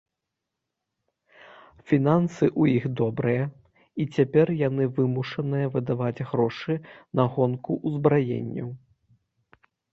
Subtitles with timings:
[1.91, 3.43] Фінансы ў іх добрыя,
[4.05, 6.73] і цяпер яны вымушаныя выдаваць грошы
[7.21, 8.69] на гонку ўзбраенняў.